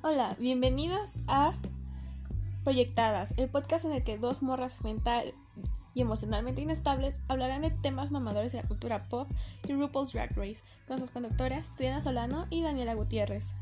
Hola, 0.00 0.36
bienvenidos 0.38 1.14
a 1.26 1.54
Proyectadas, 2.62 3.34
el 3.36 3.48
podcast 3.48 3.84
en 3.84 3.92
el 3.92 4.04
que 4.04 4.16
dos 4.16 4.42
morras 4.42 4.84
mental 4.84 5.34
y 5.92 6.02
emocionalmente 6.02 6.62
inestables 6.62 7.18
hablarán 7.26 7.62
de 7.62 7.72
temas 7.72 8.12
mamadores 8.12 8.52
de 8.52 8.62
la 8.62 8.68
cultura 8.68 9.08
pop 9.08 9.28
y 9.66 9.72
RuPaul's 9.72 10.12
Drag 10.12 10.36
Race 10.36 10.62
con 10.86 11.00
sus 11.00 11.10
conductoras 11.10 11.74
Triana 11.74 12.00
Solano 12.00 12.46
y 12.48 12.62
Daniela 12.62 12.94
Gutiérrez. 12.94 13.54